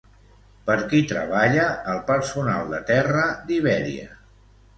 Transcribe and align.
Per 0.69 0.77
qui 0.93 1.01
treballa 1.11 1.65
el 1.93 1.99
personal 2.07 2.73
de 2.73 2.81
terra 2.89 3.27
d'Iberia? 3.53 4.11